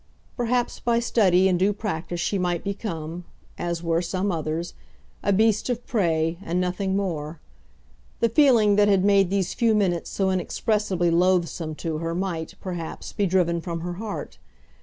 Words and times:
Perhaps 0.35 0.79
by 0.79 0.97
study 0.97 1.47
and 1.47 1.59
due 1.59 1.73
practice 1.73 2.19
she 2.19 2.39
might 2.39 2.63
become, 2.63 3.23
as 3.59 3.83
were 3.83 4.01
some 4.01 4.31
others, 4.31 4.73
a 5.21 5.31
beast 5.31 5.69
of 5.69 5.85
prey, 5.85 6.39
and 6.41 6.59
nothing 6.59 6.95
more. 6.95 7.39
The 8.19 8.27
feeling 8.29 8.77
that 8.77 8.87
had 8.87 9.05
made 9.05 9.29
these 9.29 9.53
few 9.53 9.75
minutes 9.75 10.09
so 10.09 10.31
inexpressibly 10.31 11.11
loathsome 11.11 11.75
to 11.85 11.99
her 11.99 12.15
might, 12.15 12.55
perhaps, 12.59 13.13
be 13.13 13.27
driven 13.27 13.61
from 13.61 13.81
her 13.81 13.93
heart. 14.01 14.39